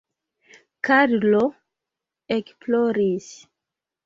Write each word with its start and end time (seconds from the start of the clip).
Karlo 0.87 1.43
ekploris. 2.37 3.31